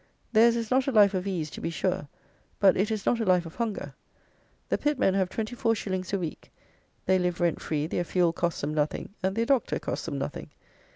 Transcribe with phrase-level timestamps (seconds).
[0.33, 2.07] Theirs is not a life of ease to be sure,
[2.59, 3.93] but it is not a life of hunger.
[4.69, 6.51] The pitmen have twenty four shillings a week;
[7.05, 10.49] they live rent free, their fuel costs them nothing, and their doctor cost them nothing.